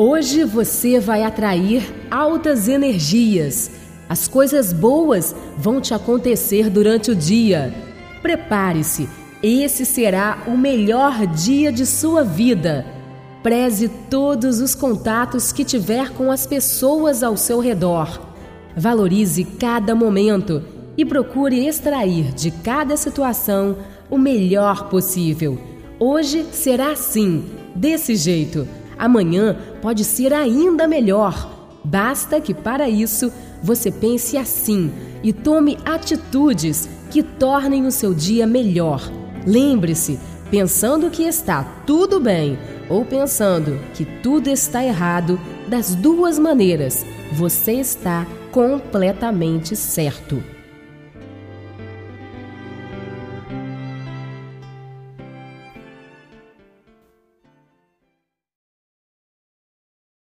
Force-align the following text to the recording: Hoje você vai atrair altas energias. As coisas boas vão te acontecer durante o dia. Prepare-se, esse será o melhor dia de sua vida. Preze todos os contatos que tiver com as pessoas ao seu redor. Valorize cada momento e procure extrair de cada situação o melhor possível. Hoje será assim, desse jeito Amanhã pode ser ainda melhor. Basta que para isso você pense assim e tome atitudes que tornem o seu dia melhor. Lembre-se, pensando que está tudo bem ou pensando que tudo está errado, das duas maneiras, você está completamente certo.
Hoje 0.00 0.44
você 0.44 1.00
vai 1.00 1.24
atrair 1.24 1.92
altas 2.08 2.68
energias. 2.68 3.68
As 4.08 4.28
coisas 4.28 4.72
boas 4.72 5.34
vão 5.56 5.80
te 5.80 5.92
acontecer 5.92 6.70
durante 6.70 7.10
o 7.10 7.16
dia. 7.16 7.74
Prepare-se, 8.22 9.08
esse 9.42 9.84
será 9.84 10.44
o 10.46 10.56
melhor 10.56 11.26
dia 11.26 11.72
de 11.72 11.84
sua 11.84 12.22
vida. 12.22 12.86
Preze 13.42 13.88
todos 14.08 14.60
os 14.60 14.72
contatos 14.72 15.50
que 15.50 15.64
tiver 15.64 16.10
com 16.10 16.30
as 16.30 16.46
pessoas 16.46 17.24
ao 17.24 17.36
seu 17.36 17.58
redor. 17.58 18.20
Valorize 18.76 19.42
cada 19.42 19.96
momento 19.96 20.62
e 20.96 21.04
procure 21.04 21.66
extrair 21.66 22.32
de 22.34 22.52
cada 22.52 22.96
situação 22.96 23.78
o 24.08 24.16
melhor 24.16 24.88
possível. 24.90 25.58
Hoje 25.98 26.46
será 26.52 26.92
assim, 26.92 27.46
desse 27.74 28.14
jeito 28.14 28.64
Amanhã 28.98 29.56
pode 29.80 30.04
ser 30.04 30.32
ainda 30.32 30.88
melhor. 30.88 31.68
Basta 31.84 32.40
que 32.40 32.52
para 32.52 32.88
isso 32.88 33.32
você 33.62 33.90
pense 33.90 34.36
assim 34.36 34.90
e 35.22 35.32
tome 35.32 35.78
atitudes 35.84 36.88
que 37.10 37.22
tornem 37.22 37.86
o 37.86 37.92
seu 37.92 38.12
dia 38.12 38.46
melhor. 38.46 39.10
Lembre-se, 39.46 40.18
pensando 40.50 41.10
que 41.10 41.22
está 41.22 41.62
tudo 41.86 42.20
bem 42.20 42.58
ou 42.88 43.04
pensando 43.04 43.78
que 43.94 44.04
tudo 44.04 44.48
está 44.48 44.84
errado, 44.84 45.38
das 45.68 45.94
duas 45.94 46.38
maneiras, 46.38 47.04
você 47.32 47.72
está 47.72 48.26
completamente 48.50 49.76
certo. 49.76 50.42